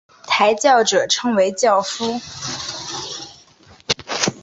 [0.25, 2.19] 抬轿者称为轿夫。